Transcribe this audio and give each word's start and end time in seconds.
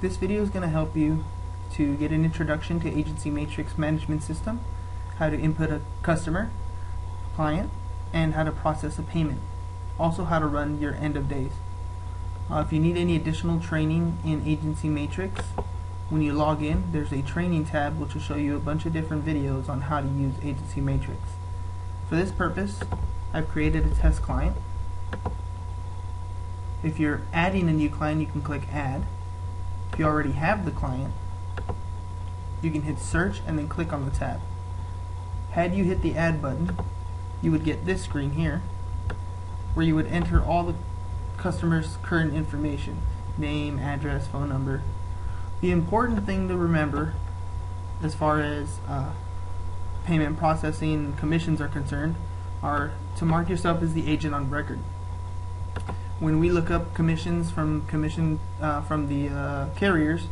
This 0.00 0.16
video 0.16 0.42
is 0.42 0.48
going 0.48 0.62
to 0.62 0.68
help 0.68 0.96
you 0.96 1.24
to 1.72 1.94
get 1.96 2.10
an 2.10 2.24
introduction 2.24 2.80
to 2.80 2.88
Agency 2.88 3.28
Matrix 3.28 3.76
Management 3.76 4.22
System, 4.22 4.60
how 5.18 5.28
to 5.28 5.38
input 5.38 5.70
a 5.70 5.82
customer, 6.00 6.50
client, 7.34 7.70
and 8.10 8.32
how 8.32 8.44
to 8.44 8.50
process 8.50 8.98
a 8.98 9.02
payment. 9.02 9.40
Also 9.98 10.24
how 10.24 10.38
to 10.38 10.46
run 10.46 10.80
your 10.80 10.94
end 10.94 11.18
of 11.18 11.28
days. 11.28 11.50
Uh, 12.50 12.64
if 12.66 12.72
you 12.72 12.78
need 12.78 12.96
any 12.96 13.14
additional 13.14 13.60
training 13.60 14.16
in 14.24 14.42
Agency 14.48 14.88
Matrix, 14.88 15.42
when 16.08 16.22
you 16.22 16.32
log 16.32 16.62
in, 16.62 16.90
there's 16.92 17.12
a 17.12 17.20
training 17.20 17.66
tab 17.66 17.98
which 17.98 18.14
will 18.14 18.22
show 18.22 18.36
you 18.36 18.56
a 18.56 18.58
bunch 18.58 18.86
of 18.86 18.94
different 18.94 19.26
videos 19.26 19.68
on 19.68 19.82
how 19.82 20.00
to 20.00 20.08
use 20.08 20.32
Agency 20.42 20.80
Matrix. 20.80 21.20
For 22.08 22.16
this 22.16 22.32
purpose, 22.32 22.80
I've 23.34 23.50
created 23.50 23.84
a 23.84 23.94
test 23.94 24.22
client. 24.22 24.56
If 26.82 26.98
you're 26.98 27.20
adding 27.34 27.68
a 27.68 27.72
new 27.74 27.90
client, 27.90 28.22
you 28.22 28.26
can 28.28 28.40
click 28.40 28.62
Add. 28.72 29.04
You 30.00 30.06
already 30.06 30.32
have 30.32 30.64
the 30.64 30.70
client, 30.70 31.12
you 32.62 32.70
can 32.70 32.80
hit 32.80 32.98
Search 32.98 33.42
and 33.46 33.58
then 33.58 33.68
click 33.68 33.92
on 33.92 34.06
the 34.06 34.10
tab. 34.10 34.40
Had 35.50 35.74
you 35.74 35.84
hit 35.84 36.00
the 36.00 36.16
Add 36.16 36.40
button, 36.40 36.74
you 37.42 37.50
would 37.50 37.64
get 37.64 37.84
this 37.84 38.02
screen 38.04 38.30
here, 38.30 38.62
where 39.74 39.84
you 39.84 39.94
would 39.94 40.06
enter 40.06 40.42
all 40.42 40.64
the 40.64 40.74
customer's 41.36 41.98
current 42.02 42.32
information, 42.32 43.02
name, 43.36 43.78
address, 43.78 44.26
phone 44.26 44.48
number. 44.48 44.80
The 45.60 45.70
important 45.70 46.24
thing 46.24 46.48
to 46.48 46.56
remember 46.56 47.12
as 48.02 48.14
far 48.14 48.40
as 48.40 48.78
uh, 48.88 49.12
payment 50.06 50.38
processing 50.38 51.12
commissions 51.18 51.60
are 51.60 51.68
concerned 51.68 52.14
are 52.62 52.92
to 53.18 53.26
mark 53.26 53.50
yourself 53.50 53.82
as 53.82 53.92
the 53.92 54.10
agent 54.10 54.34
on 54.34 54.48
record. 54.48 54.78
When 56.20 56.38
we 56.38 56.50
look 56.50 56.70
up 56.70 56.92
commissions 56.92 57.50
from 57.50 57.86
commission 57.86 58.40
uh, 58.60 58.82
from 58.82 59.08
the 59.08 59.30
uh, 59.30 59.68
carriers 59.74 60.26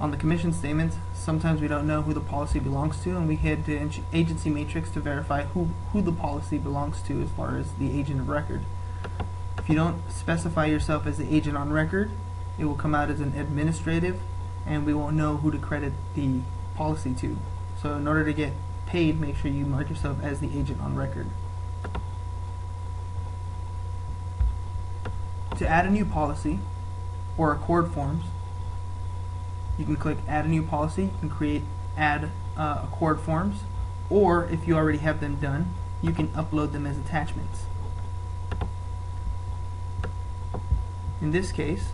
on 0.00 0.10
the 0.10 0.16
commission 0.16 0.54
statement, 0.54 0.94
sometimes 1.12 1.60
we 1.60 1.68
don't 1.68 1.86
know 1.86 2.00
who 2.00 2.14
the 2.14 2.20
policy 2.22 2.58
belongs 2.58 3.02
to, 3.04 3.10
and 3.10 3.28
we 3.28 3.36
head 3.36 3.66
to 3.66 3.90
agency 4.14 4.48
matrix 4.48 4.88
to 4.92 5.00
verify 5.00 5.42
who 5.44 5.68
who 5.92 6.00
the 6.00 6.12
policy 6.12 6.56
belongs 6.56 7.02
to 7.02 7.20
as 7.20 7.28
far 7.28 7.58
as 7.58 7.74
the 7.74 8.00
agent 8.00 8.20
of 8.20 8.30
record. 8.30 8.62
If 9.58 9.68
you 9.68 9.74
don't 9.74 10.10
specify 10.10 10.64
yourself 10.64 11.06
as 11.06 11.18
the 11.18 11.34
agent 11.34 11.58
on 11.58 11.70
record, 11.70 12.10
it 12.58 12.64
will 12.64 12.74
come 12.74 12.94
out 12.94 13.10
as 13.10 13.20
an 13.20 13.38
administrative, 13.38 14.20
and 14.66 14.86
we 14.86 14.94
won't 14.94 15.14
know 15.14 15.36
who 15.36 15.50
to 15.50 15.58
credit 15.58 15.92
the 16.14 16.40
policy 16.74 17.12
to. 17.16 17.36
So 17.82 17.96
in 17.96 18.08
order 18.08 18.24
to 18.24 18.32
get 18.32 18.54
paid, 18.86 19.20
make 19.20 19.36
sure 19.36 19.50
you 19.50 19.66
mark 19.66 19.90
yourself 19.90 20.22
as 20.22 20.40
the 20.40 20.58
agent 20.58 20.80
on 20.80 20.96
record. 20.96 21.26
To 25.58 25.68
add 25.68 25.86
a 25.86 25.90
new 25.90 26.04
policy 26.04 26.58
or 27.38 27.54
ACORD 27.54 27.92
forms, 27.92 28.24
you 29.78 29.84
can 29.84 29.96
click 29.96 30.18
add 30.28 30.44
a 30.44 30.48
new 30.48 30.62
policy, 30.62 31.10
can 31.20 31.30
create 31.30 31.62
add 31.96 32.30
uh, 32.56 32.86
ACORD 32.86 33.20
forms, 33.20 33.60
or 34.10 34.46
if 34.46 34.66
you 34.66 34.76
already 34.76 34.98
have 34.98 35.20
them 35.20 35.36
done, 35.36 35.74
you 36.02 36.12
can 36.12 36.28
upload 36.28 36.72
them 36.72 36.86
as 36.86 36.98
attachments. 36.98 37.66
In 41.20 41.30
this 41.30 41.52
case, 41.52 41.90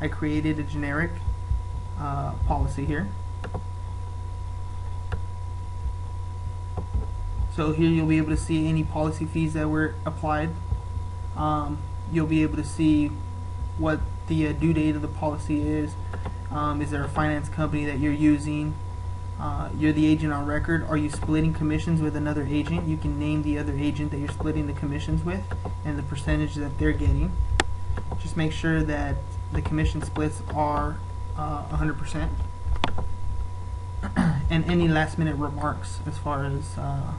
I 0.00 0.08
created 0.08 0.58
a 0.58 0.62
generic 0.62 1.12
uh, 2.00 2.32
policy 2.46 2.84
here. 2.84 3.08
So 7.54 7.72
here 7.72 7.90
you'll 7.90 8.06
be 8.06 8.18
able 8.18 8.30
to 8.30 8.36
see 8.36 8.68
any 8.68 8.84
policy 8.84 9.26
fees 9.26 9.54
that 9.54 9.68
were 9.68 9.94
applied. 10.06 10.50
Um, 11.36 11.78
you'll 12.12 12.26
be 12.26 12.42
able 12.42 12.56
to 12.56 12.64
see 12.64 13.10
what 13.78 14.00
the 14.26 14.48
uh, 14.48 14.52
due 14.52 14.72
date 14.72 14.96
of 14.96 15.02
the 15.02 15.08
policy 15.08 15.66
is. 15.68 15.94
Um, 16.50 16.80
is 16.80 16.90
there 16.90 17.04
a 17.04 17.08
finance 17.08 17.48
company 17.48 17.84
that 17.84 17.98
you're 17.98 18.12
using? 18.12 18.74
Uh, 19.40 19.68
you're 19.76 19.92
the 19.92 20.06
agent 20.06 20.32
on 20.32 20.46
record. 20.46 20.84
Are 20.88 20.96
you 20.96 21.10
splitting 21.10 21.54
commissions 21.54 22.00
with 22.00 22.16
another 22.16 22.44
agent? 22.44 22.88
You 22.88 22.96
can 22.96 23.18
name 23.18 23.42
the 23.42 23.58
other 23.58 23.76
agent 23.76 24.10
that 24.10 24.18
you're 24.18 24.28
splitting 24.28 24.66
the 24.66 24.72
commissions 24.72 25.22
with 25.22 25.44
and 25.84 25.98
the 25.98 26.02
percentage 26.02 26.54
that 26.56 26.78
they're 26.78 26.92
getting. 26.92 27.32
Just 28.20 28.36
make 28.36 28.52
sure 28.52 28.82
that 28.82 29.16
the 29.52 29.62
commission 29.62 30.02
splits 30.02 30.42
are 30.54 30.98
100%. 31.36 32.28
Uh, 34.02 34.38
and 34.50 34.64
any 34.64 34.88
last 34.88 35.18
minute 35.18 35.36
remarks 35.36 36.00
as 36.06 36.18
far 36.18 36.44
as 36.44 36.76
uh, 36.78 37.12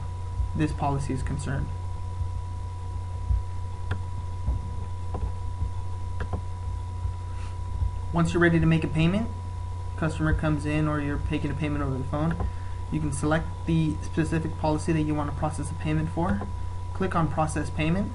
this 0.54 0.72
policy 0.72 1.14
is 1.14 1.22
concerned. 1.22 1.68
Once 8.12 8.32
you're 8.32 8.42
ready 8.42 8.58
to 8.58 8.66
make 8.66 8.82
a 8.82 8.88
payment, 8.88 9.28
customer 9.96 10.34
comes 10.34 10.66
in 10.66 10.88
or 10.88 11.00
you're 11.00 11.20
making 11.30 11.50
a 11.50 11.54
payment 11.54 11.82
over 11.82 11.96
the 11.96 12.04
phone, 12.04 12.34
you 12.90 12.98
can 12.98 13.12
select 13.12 13.46
the 13.66 13.94
specific 14.02 14.58
policy 14.58 14.92
that 14.92 15.02
you 15.02 15.14
want 15.14 15.30
to 15.30 15.36
process 15.36 15.70
a 15.70 15.74
payment 15.74 16.08
for, 16.10 16.42
click 16.92 17.14
on 17.14 17.28
process 17.28 17.70
payment, 17.70 18.10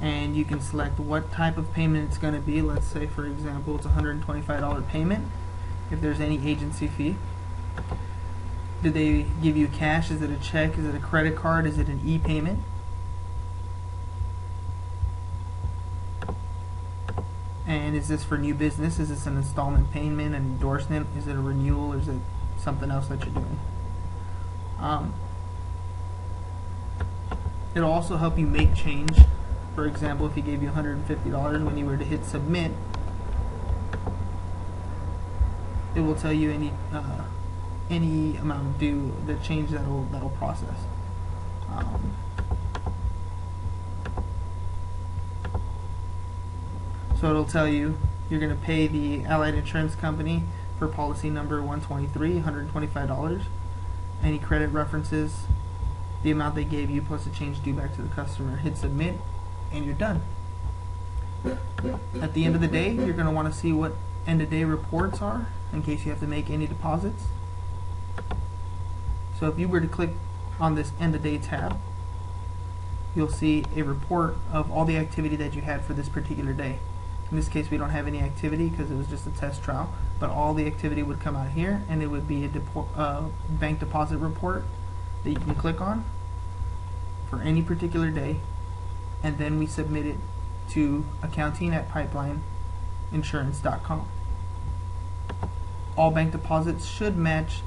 and 0.00 0.34
you 0.34 0.44
can 0.44 0.60
select 0.60 0.98
what 0.98 1.30
type 1.30 1.56
of 1.56 1.72
payment 1.72 2.08
it's 2.08 2.18
going 2.18 2.34
to 2.34 2.40
be. 2.40 2.60
Let's 2.62 2.86
say 2.86 3.06
for 3.06 3.26
example 3.26 3.76
it's 3.76 3.86
a 3.86 3.90
$125 3.90 4.88
payment 4.88 5.26
if 5.90 6.00
there's 6.00 6.20
any 6.20 6.44
agency 6.48 6.88
fee. 6.88 7.16
Did 8.82 8.94
they 8.94 9.26
give 9.42 9.56
you 9.56 9.68
cash? 9.68 10.10
Is 10.10 10.22
it 10.22 10.30
a 10.30 10.36
check? 10.36 10.78
Is 10.78 10.84
it 10.84 10.94
a 10.94 11.00
credit 11.00 11.36
card? 11.36 11.66
Is 11.66 11.78
it 11.78 11.88
an 11.88 12.00
e-payment? 12.04 12.60
And 17.90 17.98
is 17.98 18.06
this 18.06 18.22
for 18.22 18.38
new 18.38 18.54
business? 18.54 19.00
Is 19.00 19.08
this 19.08 19.26
an 19.26 19.36
installment 19.36 19.90
payment, 19.90 20.32
an 20.32 20.42
endorsement? 20.42 21.08
Is 21.18 21.26
it 21.26 21.34
a 21.34 21.40
renewal? 21.40 21.92
Is 21.94 22.06
it 22.06 22.20
something 22.56 22.88
else 22.88 23.08
that 23.08 23.18
you're 23.24 23.34
doing? 23.34 23.58
Um, 24.78 25.12
it'll 27.74 27.90
also 27.90 28.16
help 28.16 28.38
you 28.38 28.46
make 28.46 28.76
change. 28.76 29.18
For 29.74 29.88
example, 29.88 30.28
if 30.28 30.36
he 30.36 30.40
gave 30.40 30.62
you 30.62 30.70
$150 30.70 31.64
when 31.64 31.76
you 31.76 31.84
were 31.84 31.96
to 31.96 32.04
hit 32.04 32.24
submit, 32.24 32.70
it 35.96 36.02
will 36.02 36.14
tell 36.14 36.32
you 36.32 36.52
any 36.52 36.72
uh, 36.92 37.24
any 37.90 38.36
amount 38.36 38.78
due, 38.78 39.12
the 39.26 39.34
change 39.38 39.70
that'll 39.70 40.04
that'll 40.12 40.30
process. 40.30 40.78
Um, 41.68 42.12
So 47.20 47.28
it'll 47.28 47.44
tell 47.44 47.68
you 47.68 47.98
you're 48.30 48.40
going 48.40 48.56
to 48.56 48.64
pay 48.64 48.86
the 48.86 49.26
Allied 49.26 49.54
Insurance 49.54 49.94
Company 49.94 50.44
for 50.78 50.88
policy 50.88 51.28
number 51.28 51.60
123, 51.60 52.40
$125. 52.40 53.42
Any 54.22 54.38
credit 54.38 54.68
references, 54.68 55.42
the 56.22 56.30
amount 56.30 56.54
they 56.54 56.64
gave 56.64 56.88
you 56.88 57.02
plus 57.02 57.24
the 57.24 57.30
change 57.30 57.62
due 57.62 57.74
back 57.74 57.94
to 57.96 58.02
the 58.02 58.08
customer. 58.08 58.56
Hit 58.56 58.78
submit 58.78 59.16
and 59.70 59.84
you're 59.84 59.94
done. 59.94 60.22
At 62.22 62.32
the 62.32 62.46
end 62.46 62.54
of 62.54 62.62
the 62.62 62.68
day, 62.68 62.90
you're 62.90 63.12
going 63.12 63.26
to 63.26 63.32
want 63.32 63.52
to 63.52 63.58
see 63.58 63.72
what 63.72 63.92
end 64.26 64.40
of 64.40 64.48
day 64.48 64.64
reports 64.64 65.20
are 65.20 65.46
in 65.74 65.82
case 65.82 66.04
you 66.06 66.10
have 66.10 66.20
to 66.20 66.26
make 66.26 66.48
any 66.48 66.66
deposits. 66.66 67.24
So 69.38 69.46
if 69.46 69.58
you 69.58 69.68
were 69.68 69.80
to 69.80 69.88
click 69.88 70.10
on 70.58 70.74
this 70.74 70.92
end 70.98 71.14
of 71.14 71.22
day 71.22 71.36
tab, 71.36 71.78
you'll 73.14 73.28
see 73.28 73.64
a 73.76 73.82
report 73.82 74.36
of 74.50 74.70
all 74.70 74.86
the 74.86 74.96
activity 74.96 75.36
that 75.36 75.54
you 75.54 75.60
had 75.60 75.84
for 75.84 75.92
this 75.92 76.08
particular 76.08 76.54
day. 76.54 76.78
In 77.30 77.36
this 77.36 77.48
case, 77.48 77.70
we 77.70 77.76
don't 77.76 77.90
have 77.90 78.08
any 78.08 78.20
activity 78.20 78.68
because 78.68 78.90
it 78.90 78.96
was 78.96 79.06
just 79.06 79.24
a 79.26 79.30
test 79.30 79.62
trial, 79.62 79.92
but 80.18 80.30
all 80.30 80.52
the 80.52 80.66
activity 80.66 81.04
would 81.04 81.20
come 81.20 81.36
out 81.36 81.50
here, 81.50 81.84
and 81.88 82.02
it 82.02 82.08
would 82.08 82.26
be 82.26 82.44
a 82.44 82.50
uh, 82.96 83.26
bank 83.48 83.78
deposit 83.78 84.18
report 84.18 84.64
that 85.22 85.30
you 85.30 85.38
can 85.38 85.54
click 85.54 85.80
on 85.80 86.04
for 87.28 87.40
any 87.40 87.62
particular 87.62 88.10
day, 88.10 88.40
and 89.22 89.38
then 89.38 89.60
we 89.60 89.66
submit 89.66 90.06
it 90.06 90.16
to 90.70 91.04
accounting 91.22 91.72
at 91.72 91.88
pipelineinsurance.com. 91.90 94.08
All 95.96 96.10
bank 96.10 96.32
deposits 96.32 96.84
should 96.86 97.16
match 97.16 97.62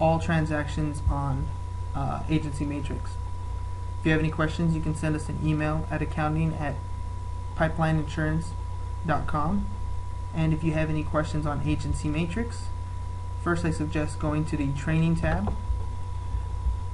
all 0.00 0.20
transactions 0.20 1.02
on 1.10 1.48
uh, 1.96 2.22
Agency 2.28 2.64
Matrix. 2.64 3.16
If 4.00 4.06
you 4.06 4.12
have 4.12 4.20
any 4.20 4.30
questions, 4.30 4.76
you 4.76 4.80
can 4.80 4.94
send 4.94 5.16
us 5.16 5.28
an 5.28 5.40
email 5.44 5.88
at 5.90 6.00
accounting 6.02 6.54
at 6.54 6.76
pipelineinsurance.com 7.56 8.61
com. 9.26 9.66
And 10.34 10.52
if 10.52 10.64
you 10.64 10.72
have 10.72 10.88
any 10.88 11.02
questions 11.02 11.46
on 11.46 11.62
Agency 11.66 12.08
Matrix, 12.08 12.66
first 13.42 13.64
I 13.64 13.70
suggest 13.70 14.18
going 14.18 14.44
to 14.46 14.56
the 14.56 14.72
Training 14.72 15.16
tab 15.16 15.54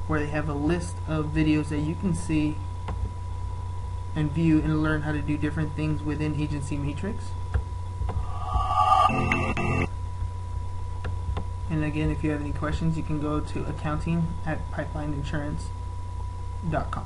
where 0.06 0.18
they 0.18 0.26
have 0.26 0.48
a 0.48 0.54
list 0.54 0.96
of 1.06 1.26
videos 1.26 1.68
that 1.68 1.80
you 1.80 1.94
can 1.94 2.14
see 2.14 2.56
and 4.16 4.32
view 4.32 4.58
and 4.58 4.82
learn 4.82 5.02
how 5.02 5.12
to 5.12 5.20
do 5.20 5.36
different 5.36 5.76
things 5.76 6.02
within 6.02 6.40
Agency 6.40 6.76
Matrix. 6.76 7.24
And 11.70 11.84
again, 11.84 12.10
if 12.10 12.24
you 12.24 12.30
have 12.30 12.40
any 12.40 12.52
questions, 12.52 12.96
you 12.96 13.02
can 13.02 13.20
go 13.20 13.40
to 13.40 13.66
accounting 13.66 14.26
at 14.46 14.70
pipelineinsurance.com. 14.72 17.04